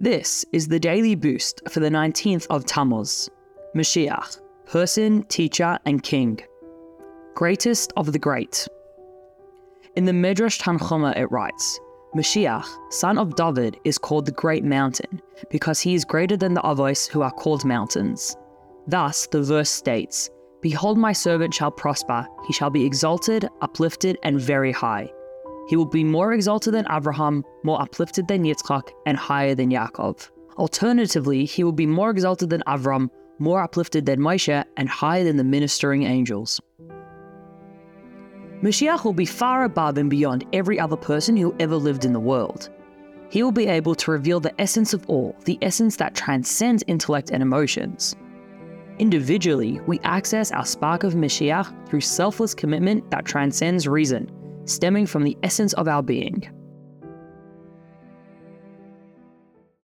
This 0.00 0.44
is 0.52 0.68
the 0.68 0.78
daily 0.78 1.16
boost 1.16 1.60
for 1.68 1.80
the 1.80 1.90
19th 1.90 2.46
of 2.50 2.64
Tammuz, 2.64 3.28
Mashiach, 3.74 4.40
person, 4.64 5.24
teacher, 5.24 5.76
and 5.86 6.00
king. 6.00 6.38
Greatest 7.34 7.92
of 7.96 8.12
the 8.12 8.18
great. 8.20 8.68
In 9.96 10.04
the 10.04 10.12
Midrash 10.12 10.60
Tanchuma 10.60 11.16
it 11.16 11.28
writes, 11.32 11.80
Mashiach, 12.14 12.64
son 12.90 13.18
of 13.18 13.34
David, 13.34 13.76
is 13.82 13.98
called 13.98 14.26
the 14.26 14.30
Great 14.30 14.62
Mountain, 14.62 15.20
because 15.50 15.80
he 15.80 15.94
is 15.94 16.04
greater 16.04 16.36
than 16.36 16.54
the 16.54 16.62
Avos 16.62 17.08
who 17.08 17.22
are 17.22 17.32
called 17.32 17.64
mountains. 17.64 18.36
Thus, 18.86 19.26
the 19.26 19.42
verse 19.42 19.68
states, 19.68 20.30
Behold, 20.62 20.96
my 20.96 21.12
servant 21.12 21.54
shall 21.54 21.72
prosper, 21.72 22.24
he 22.46 22.52
shall 22.52 22.70
be 22.70 22.86
exalted, 22.86 23.48
uplifted, 23.62 24.16
and 24.22 24.40
very 24.40 24.70
high. 24.70 25.10
He 25.68 25.76
will 25.76 25.86
be 25.86 26.02
more 26.02 26.32
exalted 26.32 26.72
than 26.74 26.86
Abraham, 26.90 27.44
more 27.62 27.80
uplifted 27.80 28.26
than 28.26 28.42
Yitzchak, 28.42 28.88
and 29.04 29.18
higher 29.18 29.54
than 29.54 29.70
Yaakov. 29.70 30.30
Alternatively, 30.56 31.44
he 31.44 31.62
will 31.62 31.72
be 31.72 31.86
more 31.86 32.10
exalted 32.10 32.48
than 32.48 32.62
Avram, 32.66 33.10
more 33.38 33.62
uplifted 33.62 34.06
than 34.06 34.18
Moshe, 34.18 34.64
and 34.78 34.88
higher 34.88 35.24
than 35.24 35.36
the 35.36 35.44
ministering 35.44 36.04
angels. 36.04 36.58
Mashiach 38.62 39.04
will 39.04 39.12
be 39.12 39.26
far 39.26 39.64
above 39.64 39.98
and 39.98 40.10
beyond 40.10 40.46
every 40.52 40.80
other 40.80 40.96
person 40.96 41.36
who 41.36 41.54
ever 41.60 41.76
lived 41.76 42.04
in 42.04 42.12
the 42.12 42.18
world. 42.18 42.70
He 43.30 43.42
will 43.42 43.52
be 43.52 43.66
able 43.66 43.94
to 43.96 44.10
reveal 44.10 44.40
the 44.40 44.58
essence 44.58 44.94
of 44.94 45.04
all, 45.06 45.36
the 45.44 45.58
essence 45.60 45.96
that 45.96 46.14
transcends 46.14 46.82
intellect 46.86 47.30
and 47.30 47.42
emotions. 47.42 48.16
Individually, 48.98 49.80
we 49.86 50.00
access 50.00 50.50
our 50.50 50.64
spark 50.64 51.04
of 51.04 51.12
Mashiach 51.12 51.88
through 51.88 52.00
selfless 52.00 52.54
commitment 52.54 53.08
that 53.10 53.26
transcends 53.26 53.86
reason, 53.86 54.28
stemming 54.68 55.06
from 55.06 55.24
the 55.24 55.36
essence 55.42 55.72
of 55.74 55.88
our 55.88 56.02
being. 56.02 56.48